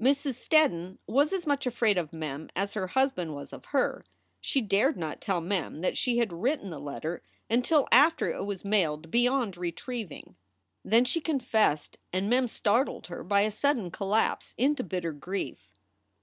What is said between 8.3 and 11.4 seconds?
it was mailed beyond retrieving. 254 SOULS FOR SALE Then she